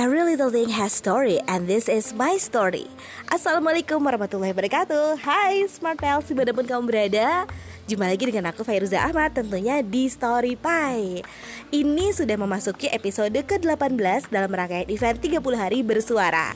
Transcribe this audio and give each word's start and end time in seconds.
Every 0.00 0.24
little 0.24 0.48
thing 0.48 0.72
has 0.72 0.96
story 0.96 1.44
and 1.44 1.68
this 1.68 1.84
is 1.84 2.16
my 2.16 2.40
story. 2.40 2.88
Assalamualaikum 3.28 4.00
warahmatullahi 4.00 4.56
wabarakatuh. 4.56 5.20
Hai 5.20 5.68
Smart 5.68 6.00
Pals 6.00 6.24
di 6.24 6.32
mana 6.32 6.56
pun 6.56 6.64
kamu 6.64 6.88
berada. 6.88 7.44
Jumpa 7.84 8.06
lagi 8.06 8.22
dengan 8.22 8.54
aku 8.54 8.62
Fairuza 8.62 9.02
Ahmad 9.02 9.34
tentunya 9.34 9.82
di 9.82 10.06
Story 10.06 10.54
Pie. 10.54 11.26
Ini 11.74 12.14
sudah 12.14 12.38
memasuki 12.38 12.86
episode 12.86 13.34
ke-18 13.34 14.30
dalam 14.30 14.48
rangkaian 14.48 14.86
event 14.86 15.18
30 15.18 15.36
hari 15.58 15.82
bersuara. 15.82 16.54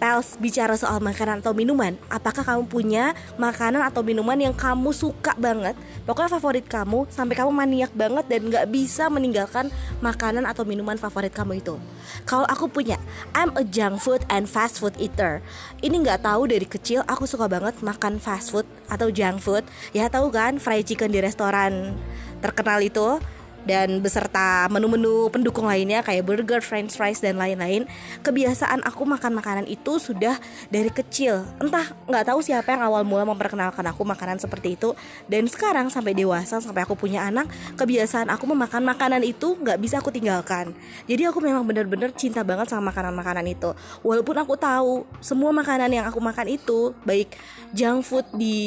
Pals 0.00 0.40
bicara 0.40 0.72
soal 0.74 0.98
makanan 1.04 1.44
atau 1.44 1.52
minuman 1.52 1.94
Apakah 2.08 2.42
kamu 2.42 2.64
punya 2.64 3.12
makanan 3.36 3.86
atau 3.86 4.00
minuman 4.00 4.40
yang 4.40 4.56
kamu 4.56 4.90
suka 4.90 5.36
banget? 5.36 5.76
Pokoknya 6.08 6.32
favorit 6.32 6.64
kamu 6.64 7.06
sampai 7.12 7.38
kamu 7.38 7.52
maniak 7.52 7.92
banget 7.94 8.24
dan 8.26 8.48
gak 8.48 8.66
bisa 8.72 9.12
meninggalkan 9.12 9.68
makanan 10.02 10.48
atau 10.48 10.64
minuman 10.64 10.96
favorit 10.96 11.30
kamu 11.30 11.60
itu. 11.60 11.76
Kalau 12.24 12.48
aku 12.48 12.72
punya. 12.80 12.96
I'm 13.36 13.52
a 13.60 13.64
junk 13.68 14.00
food 14.00 14.24
and 14.32 14.48
fast 14.48 14.80
food 14.80 14.96
eater. 14.96 15.44
Ini 15.84 16.00
gak 16.00 16.24
tahu 16.24 16.48
dari 16.48 16.64
kecil 16.64 17.04
aku 17.04 17.28
suka 17.28 17.44
banget 17.44 17.76
makan 17.84 18.16
fast 18.16 18.56
food 18.56 18.64
atau 18.88 19.12
junk 19.12 19.44
food. 19.44 19.68
Ya 19.92 20.08
tahu 20.08 20.32
kan? 20.32 20.56
Fried 20.56 20.88
chicken 20.88 21.12
di 21.12 21.20
restoran 21.20 21.92
terkenal 22.40 22.80
itu 22.80 23.20
dan 23.64 24.00
beserta 24.00 24.66
menu-menu 24.72 25.28
pendukung 25.28 25.68
lainnya 25.68 26.00
kayak 26.00 26.24
burger, 26.24 26.60
french 26.64 26.96
fries 26.96 27.20
dan 27.20 27.36
lain-lain. 27.36 27.84
Kebiasaan 28.24 28.84
aku 28.84 29.04
makan 29.04 29.36
makanan 29.36 29.66
itu 29.68 30.00
sudah 30.00 30.36
dari 30.72 30.88
kecil. 30.88 31.44
Entah 31.60 31.92
nggak 32.08 32.24
tahu 32.32 32.40
siapa 32.40 32.72
yang 32.72 32.82
awal 32.86 33.02
mula 33.04 33.26
memperkenalkan 33.28 33.84
aku 33.90 34.02
makanan 34.06 34.40
seperti 34.40 34.78
itu. 34.78 34.96
Dan 35.28 35.46
sekarang 35.50 35.92
sampai 35.92 36.16
dewasa 36.16 36.62
sampai 36.62 36.84
aku 36.84 36.96
punya 36.96 37.26
anak, 37.26 37.48
kebiasaan 37.76 38.32
aku 38.32 38.48
memakan 38.48 38.86
makanan 38.86 39.22
itu 39.26 39.56
nggak 39.60 39.78
bisa 39.80 40.00
aku 40.00 40.08
tinggalkan. 40.12 40.72
Jadi 41.04 41.28
aku 41.28 41.38
memang 41.42 41.64
benar-benar 41.66 42.12
cinta 42.16 42.40
banget 42.46 42.72
sama 42.72 42.90
makanan-makanan 42.90 43.46
itu. 43.50 43.70
Walaupun 44.00 44.36
aku 44.40 44.54
tahu 44.56 45.04
semua 45.20 45.52
makanan 45.52 45.90
yang 45.92 46.06
aku 46.08 46.18
makan 46.18 46.46
itu 46.48 46.96
baik 47.04 47.36
junk 47.76 48.02
food 48.06 48.26
di 48.34 48.58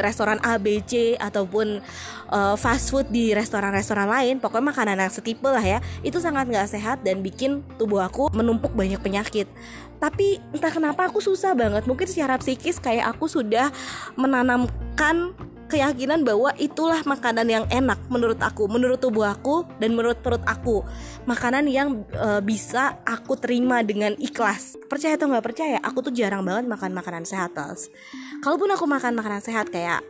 restoran 0.00 0.40
ABC 0.42 1.16
ataupun 1.16 1.80
uh, 2.32 2.56
fast 2.58 2.92
food 2.92 3.08
di 3.08 3.32
restoran-restoran 3.32 4.08
lain 4.08 4.23
pokoknya 4.40 4.72
makanan 4.72 4.96
yang 5.04 5.12
setipe 5.12 5.44
lah 5.44 5.62
ya 5.62 5.78
itu 6.00 6.16
sangat 6.16 6.48
nggak 6.48 6.68
sehat 6.70 7.04
dan 7.04 7.20
bikin 7.20 7.60
tubuh 7.76 8.00
aku 8.00 8.32
menumpuk 8.32 8.72
banyak 8.72 8.98
penyakit 9.04 9.46
tapi 10.00 10.40
entah 10.52 10.72
kenapa 10.72 11.08
aku 11.08 11.20
susah 11.20 11.52
banget 11.52 11.84
mungkin 11.84 12.08
secara 12.08 12.40
psikis 12.40 12.80
kayak 12.80 13.16
aku 13.16 13.28
sudah 13.28 13.68
menanamkan 14.16 15.36
keyakinan 15.68 16.22
bahwa 16.22 16.52
itulah 16.60 17.00
makanan 17.02 17.48
yang 17.48 17.64
enak 17.72 17.98
menurut 18.12 18.38
aku, 18.38 18.68
menurut 18.70 19.00
tubuh 19.00 19.26
aku 19.26 19.64
dan 19.80 19.96
menurut 19.96 20.20
perut 20.20 20.42
aku. 20.46 20.84
Makanan 21.24 21.66
yang 21.66 22.04
e, 22.12 22.38
bisa 22.44 23.00
aku 23.02 23.34
terima 23.34 23.80
dengan 23.80 24.14
ikhlas. 24.20 24.76
Percaya 24.86 25.16
atau 25.18 25.26
nggak 25.32 25.44
percaya, 25.44 25.78
aku 25.82 26.04
tuh 26.04 26.12
jarang 26.14 26.44
banget 26.44 26.68
makan 26.68 26.94
makanan 26.94 27.24
sehat, 27.26 27.56
Kalaupun 28.44 28.70
aku 28.70 28.84
makan 28.86 29.18
makanan 29.18 29.42
sehat 29.42 29.72
kayak 29.72 30.04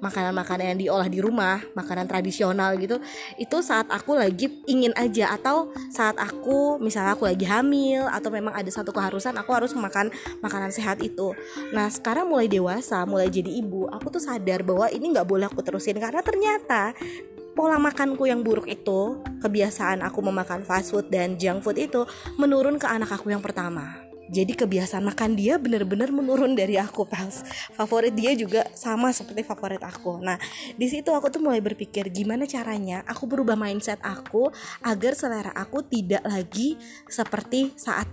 makanan-makanan 0.00 0.74
yang 0.74 0.80
diolah 0.80 1.08
di 1.08 1.18
rumah, 1.22 1.62
makanan 1.74 2.10
tradisional 2.10 2.74
gitu, 2.78 2.98
itu 3.38 3.56
saat 3.62 3.86
aku 3.88 4.18
lagi 4.18 4.50
ingin 4.66 4.94
aja. 4.94 5.34
Atau 5.34 5.70
saat 5.90 6.18
aku 6.18 6.78
misalnya 6.82 7.14
aku 7.14 7.26
lagi 7.26 7.46
hamil 7.46 8.06
atau 8.06 8.28
memang 8.30 8.54
ada 8.54 8.68
satu 8.70 8.90
keharusan 8.94 9.34
aku 9.38 9.50
harus 9.54 9.72
makan 9.74 10.12
makanan 10.44 10.70
sehat 10.70 11.00
itu. 11.00 11.34
Nah 11.74 11.88
sekarang 11.90 12.28
mulai 12.28 12.46
dewasa, 12.46 13.02
mulai 13.08 13.30
jadi 13.32 13.50
ibu, 13.50 13.88
aku 13.90 14.12
tuh 14.12 14.22
sadar 14.22 14.62
bahwa 14.62 14.90
ini 14.92 15.10
nggak 15.10 15.26
boleh 15.26 15.46
aku 15.48 15.64
terusin. 15.64 15.98
Karena 15.98 16.20
ternyata 16.22 16.94
pola 17.52 17.76
makanku 17.76 18.24
yang 18.28 18.40
buruk 18.40 18.68
itu, 18.68 19.20
kebiasaan 19.42 20.00
aku 20.00 20.24
memakan 20.24 20.64
fast 20.64 20.94
food 20.94 21.10
dan 21.12 21.36
junk 21.36 21.64
food 21.64 21.76
itu 21.76 22.06
menurun 22.40 22.80
ke 22.80 22.88
anak 22.88 23.12
aku 23.12 23.28
yang 23.28 23.44
pertama 23.44 24.11
jadi 24.32 24.56
kebiasaan 24.56 25.04
makan 25.04 25.36
dia 25.36 25.60
bener-bener 25.60 26.08
menurun 26.08 26.56
dari 26.56 26.80
aku 26.80 27.04
pals 27.04 27.44
favorit 27.76 28.16
dia 28.16 28.32
juga 28.32 28.64
sama 28.72 29.12
seperti 29.12 29.44
favorit 29.44 29.84
aku. 29.84 30.24
Nah 30.24 30.40
di 30.72 30.88
situ 30.88 31.12
aku 31.12 31.28
tuh 31.28 31.44
mulai 31.44 31.60
berpikir 31.60 32.08
gimana 32.08 32.48
caranya 32.48 33.04
aku 33.04 33.28
berubah 33.28 33.54
mindset 33.54 34.00
aku 34.00 34.48
agar 34.80 35.12
selera 35.12 35.52
aku 35.52 35.84
tidak 35.84 36.24
lagi 36.24 36.80
seperti 37.04 37.76
saat 37.76 38.08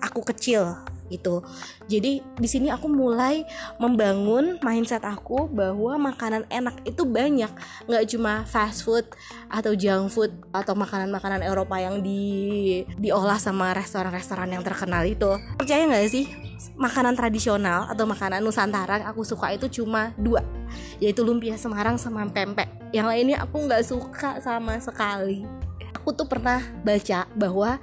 aku 0.00 0.24
kecil 0.24 0.97
gitu. 1.08 1.44
Jadi 1.88 2.20
di 2.22 2.48
sini 2.48 2.68
aku 2.72 2.86
mulai 2.88 3.44
membangun 3.80 4.60
mindset 4.60 5.04
aku 5.04 5.48
bahwa 5.48 5.96
makanan 6.12 6.44
enak 6.52 6.84
itu 6.84 7.02
banyak, 7.04 7.50
nggak 7.88 8.04
cuma 8.12 8.44
fast 8.44 8.84
food 8.84 9.04
atau 9.48 9.72
junk 9.72 10.12
food 10.12 10.32
atau 10.52 10.76
makanan-makanan 10.76 11.44
Eropa 11.44 11.76
yang 11.80 12.00
di 12.04 12.84
diolah 13.00 13.40
sama 13.40 13.72
restoran-restoran 13.72 14.52
yang 14.52 14.62
terkenal 14.62 15.02
itu. 15.04 15.36
Percaya 15.56 15.88
nggak 15.88 16.08
sih? 16.08 16.28
Makanan 16.74 17.14
tradisional 17.14 17.86
atau 17.86 18.06
makanan 18.06 18.42
Nusantara 18.42 19.02
yang 19.02 19.08
aku 19.10 19.22
suka 19.22 19.54
itu 19.54 19.82
cuma 19.82 20.10
dua, 20.18 20.42
yaitu 20.98 21.22
lumpia 21.22 21.54
Semarang 21.54 21.98
sama 21.98 22.26
pempek. 22.26 22.66
Yang 22.90 23.06
lainnya 23.06 23.36
aku 23.42 23.56
nggak 23.66 23.82
suka 23.86 24.42
sama 24.42 24.78
sekali. 24.82 25.46
Aku 26.02 26.10
tuh 26.14 26.26
pernah 26.26 26.62
baca 26.82 27.28
bahwa 27.36 27.78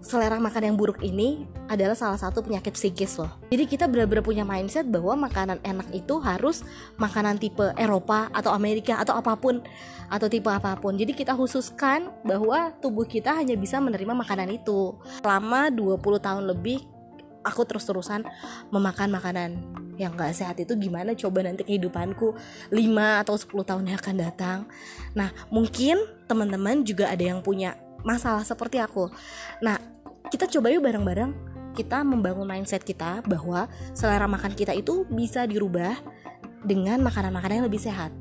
selera 0.00 0.40
makan 0.40 0.72
yang 0.72 0.76
buruk 0.76 1.04
ini 1.04 1.44
adalah 1.68 1.94
salah 1.94 2.16
satu 2.16 2.40
penyakit 2.40 2.74
psikis 2.74 3.20
loh. 3.20 3.30
Jadi 3.52 3.64
kita 3.68 3.84
benar-benar 3.86 4.24
punya 4.24 4.44
mindset 4.44 4.88
bahwa 4.88 5.28
makanan 5.28 5.60
enak 5.60 5.88
itu 5.92 6.18
harus 6.18 6.64
makanan 6.96 7.36
tipe 7.36 7.72
Eropa 7.76 8.32
atau 8.32 8.50
Amerika 8.56 8.96
atau 8.98 9.16
apa 9.16 9.36
pun 9.36 9.60
atau 10.10 10.26
tipe 10.26 10.48
apa 10.48 10.74
pun. 10.80 10.96
Jadi 10.96 11.12
kita 11.12 11.36
khususkan 11.36 12.10
bahwa 12.24 12.72
tubuh 12.80 13.04
kita 13.04 13.36
hanya 13.36 13.54
bisa 13.54 13.78
menerima 13.78 14.16
makanan 14.16 14.50
itu. 14.50 14.96
Selama 15.22 15.68
20 15.70 16.00
tahun 16.18 16.44
lebih 16.48 16.82
aku 17.44 17.64
terus-terusan 17.64 18.24
memakan 18.68 19.08
makanan 19.12 19.50
yang 19.96 20.16
gak 20.16 20.32
sehat 20.32 20.56
itu 20.60 20.76
gimana 20.80 21.12
coba 21.12 21.44
nanti 21.44 21.64
kehidupanku 21.64 22.32
5 22.72 23.22
atau 23.24 23.34
10 23.36 23.68
tahun 23.68 23.84
yang 23.84 23.98
akan 24.00 24.16
datang. 24.16 24.58
Nah, 25.12 25.28
mungkin 25.52 26.00
teman-teman 26.24 26.84
juga 26.88 27.12
ada 27.12 27.20
yang 27.20 27.44
punya 27.44 27.76
masalah 28.02 28.44
seperti 28.46 28.80
aku. 28.80 29.08
Nah, 29.64 29.76
kita 30.30 30.46
coba 30.46 30.70
yuk 30.70 30.86
bareng-bareng 30.86 31.32
kita 31.74 32.02
membangun 32.02 32.46
mindset 32.46 32.82
kita 32.82 33.22
bahwa 33.24 33.70
selera 33.94 34.26
makan 34.26 34.52
kita 34.58 34.74
itu 34.74 35.06
bisa 35.06 35.46
dirubah 35.46 35.94
dengan 36.66 37.00
makanan-makanan 37.00 37.62
yang 37.62 37.68
lebih 37.70 37.82
sehat. 37.82 38.12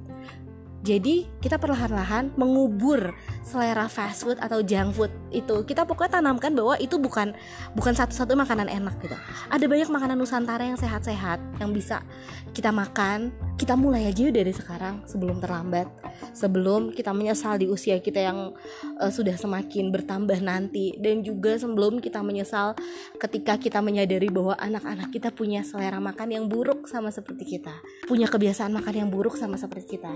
Jadi 0.79 1.27
kita 1.43 1.59
perlahan-lahan 1.59 2.39
mengubur 2.39 3.11
selera 3.49 3.89
fast 3.89 4.29
food 4.29 4.37
atau 4.37 4.61
junk 4.61 4.93
food 4.93 5.09
itu. 5.33 5.65
Kita 5.65 5.81
pokoknya 5.89 6.21
tanamkan 6.21 6.53
bahwa 6.53 6.77
itu 6.77 7.01
bukan 7.01 7.33
bukan 7.73 7.93
satu-satu 7.97 8.37
makanan 8.37 8.69
enak 8.69 9.01
gitu. 9.01 9.17
Ada 9.49 9.65
banyak 9.65 9.89
makanan 9.89 10.21
Nusantara 10.21 10.61
yang 10.69 10.77
sehat-sehat 10.77 11.41
yang 11.57 11.73
bisa 11.73 12.05
kita 12.53 12.69
makan. 12.69 13.33
Kita 13.57 13.73
mulai 13.73 14.07
aja 14.07 14.29
dari 14.29 14.53
sekarang 14.53 15.03
sebelum 15.09 15.41
terlambat. 15.41 15.89
Sebelum 16.37 16.93
kita 16.93 17.09
menyesal 17.11 17.57
di 17.57 17.65
usia 17.65 17.97
kita 17.97 18.21
yang 18.21 18.53
uh, 19.01 19.11
sudah 19.11 19.33
semakin 19.33 19.89
bertambah 19.89 20.39
nanti 20.45 20.95
dan 21.01 21.25
juga 21.25 21.57
sebelum 21.57 21.97
kita 21.99 22.21
menyesal 22.21 22.77
ketika 23.17 23.57
kita 23.57 23.81
menyadari 23.81 24.29
bahwa 24.29 24.55
anak-anak 24.55 25.09
kita 25.09 25.33
punya 25.33 25.65
selera 25.65 25.97
makan 25.97 26.29
yang 26.29 26.45
buruk 26.45 26.85
sama 26.85 27.09
seperti 27.09 27.57
kita. 27.57 27.73
Punya 28.05 28.29
kebiasaan 28.29 28.71
makan 28.77 28.93
yang 28.93 29.09
buruk 29.09 29.35
sama 29.35 29.57
seperti 29.57 29.97
kita 29.97 30.13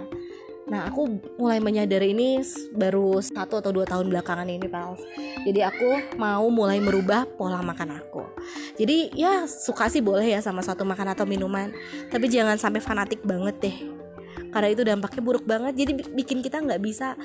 Nah 0.64 0.88
aku 0.88 1.20
mulai 1.36 1.60
menyadari 1.60 2.16
ini 2.16 2.40
baru 2.72 3.20
satu 3.20 3.60
atau 3.60 3.72
dua 3.76 3.84
tahun 3.84 4.08
belakangan 4.08 4.48
ini 4.48 4.68
pals. 4.72 5.04
Jadi 5.44 5.60
aku 5.60 6.16
mau 6.16 6.48
mulai 6.48 6.80
merubah 6.80 7.28
pola 7.28 7.60
makan 7.60 8.00
aku. 8.00 8.24
Jadi 8.80 9.12
ya 9.12 9.44
suka 9.44 9.92
sih 9.92 10.00
boleh 10.00 10.24
ya 10.24 10.40
sama 10.40 10.64
satu 10.64 10.88
makan 10.88 11.12
atau 11.12 11.28
minuman, 11.28 11.76
tapi 12.08 12.32
jangan 12.32 12.56
sampai 12.56 12.80
fanatik 12.80 13.20
banget 13.28 13.56
deh. 13.60 13.78
Karena 14.56 14.70
itu 14.72 14.82
dampaknya 14.88 15.22
buruk 15.22 15.44
banget. 15.44 15.74
Jadi 15.76 15.92
bikin 16.16 16.40
kita 16.40 16.64
nggak 16.64 16.80
bisa 16.80 17.20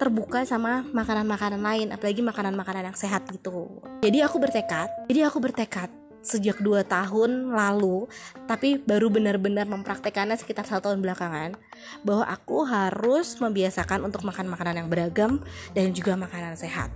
terbuka 0.00 0.48
sama 0.48 0.80
makanan-makanan 0.96 1.60
lain, 1.60 1.88
apalagi 1.92 2.24
makanan-makanan 2.24 2.88
yang 2.88 2.96
sehat 2.96 3.28
gitu. 3.28 3.84
Jadi 4.00 4.24
aku 4.24 4.40
bertekad. 4.40 4.88
Jadi 5.12 5.20
aku 5.20 5.36
bertekad 5.36 5.99
sejak 6.20 6.60
dua 6.60 6.84
tahun 6.84 7.52
lalu 7.52 8.04
tapi 8.44 8.76
baru 8.80 9.08
benar-benar 9.08 9.64
mempraktekannya 9.64 10.36
sekitar 10.36 10.68
satu 10.68 10.92
tahun 10.92 11.00
belakangan 11.00 11.56
bahwa 12.04 12.24
aku 12.28 12.64
harus 12.68 13.36
membiasakan 13.40 14.04
untuk 14.04 14.24
makan 14.24 14.48
makanan 14.52 14.84
yang 14.84 14.88
beragam 14.92 15.40
dan 15.72 15.92
juga 15.96 16.16
makanan 16.16 16.56
sehat. 16.56 16.92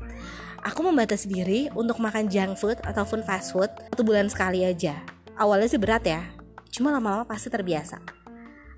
Aku 0.65 0.81
membatasi 0.81 1.29
diri 1.29 1.61
untuk 1.77 2.01
makan 2.01 2.29
junk 2.29 2.57
food 2.57 2.81
ataupun 2.85 3.21
fast 3.25 3.53
food 3.53 3.69
satu 3.93 4.01
bulan 4.01 4.29
sekali 4.33 4.65
aja. 4.65 4.97
Awalnya 5.37 5.69
sih 5.69 5.81
berat 5.81 6.05
ya 6.05 6.23
cuma 6.75 6.91
lama-lama 6.91 7.23
pasti 7.23 7.47
terbiasa. 7.47 8.03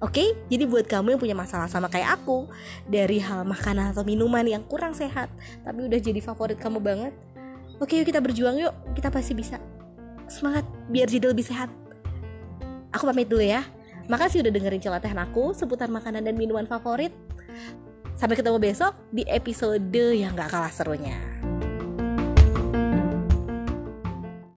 Oke, 0.05 0.21
okay? 0.21 0.29
jadi 0.53 0.69
buat 0.69 0.85
kamu 0.85 1.17
yang 1.17 1.21
punya 1.25 1.33
masalah 1.33 1.73
sama 1.73 1.89
kayak 1.89 2.21
aku 2.21 2.53
Dari 2.85 3.17
hal 3.17 3.49
makanan 3.49 3.97
atau 3.97 4.05
minuman 4.05 4.45
yang 4.45 4.61
kurang 4.61 4.93
sehat 4.93 5.33
Tapi 5.65 5.89
udah 5.89 5.97
jadi 5.97 6.21
favorit 6.21 6.61
kamu 6.61 6.85
banget 6.85 7.17
Oke, 7.81 7.97
yuk 7.97 8.05
kita 8.05 8.21
berjuang 8.21 8.61
yuk 8.61 8.77
Kita 8.93 9.09
pasti 9.09 9.33
bisa 9.33 9.57
semangat 10.29 10.67
biar 10.91 11.07
jadi 11.11 11.31
lebih 11.31 11.47
sehat. 11.47 11.71
Aku 12.95 13.05
pamit 13.07 13.29
dulu 13.29 13.45
ya. 13.45 13.67
Makasih 14.07 14.47
udah 14.47 14.53
dengerin 14.55 14.83
celotehan 14.83 15.19
aku 15.19 15.51
seputar 15.53 15.91
makanan 15.91 16.23
dan 16.23 16.39
minuman 16.39 16.65
favorit. 16.65 17.11
Sampai 18.17 18.39
ketemu 18.39 18.57
besok 18.57 18.97
di 19.13 19.27
episode 19.29 19.83
yang 20.15 20.33
gak 20.33 20.49
kalah 20.49 20.73
serunya. 20.73 21.46